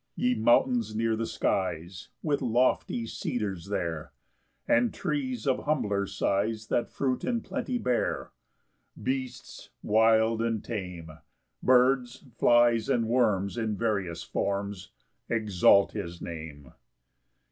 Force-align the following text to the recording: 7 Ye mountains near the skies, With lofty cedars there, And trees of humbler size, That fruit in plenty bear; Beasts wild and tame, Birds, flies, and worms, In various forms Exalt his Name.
7 0.15 0.27
Ye 0.27 0.33
mountains 0.33 0.95
near 0.95 1.15
the 1.15 1.27
skies, 1.27 2.09
With 2.23 2.41
lofty 2.41 3.05
cedars 3.05 3.67
there, 3.67 4.13
And 4.67 4.91
trees 4.91 5.45
of 5.45 5.65
humbler 5.65 6.07
size, 6.07 6.69
That 6.69 6.89
fruit 6.89 7.23
in 7.23 7.41
plenty 7.41 7.77
bear; 7.77 8.31
Beasts 8.99 9.69
wild 9.83 10.41
and 10.41 10.63
tame, 10.63 11.19
Birds, 11.61 12.23
flies, 12.35 12.89
and 12.89 13.07
worms, 13.07 13.59
In 13.59 13.75
various 13.75 14.23
forms 14.23 14.89
Exalt 15.29 15.91
his 15.91 16.19
Name. 16.19 16.73